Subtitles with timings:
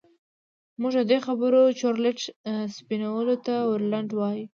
[0.79, 2.19] موږ د دې خبرې چورلټ
[2.75, 4.29] سپينولو ته ور لنډ يوو.